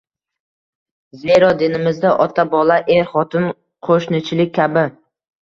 Zero 1.23 1.51
dinimizda 1.59 2.13
ota-bola, 2.25 2.79
er-xotin, 2.97 3.47
qo‘shnichilik 3.91 4.57
kabi 4.59 4.87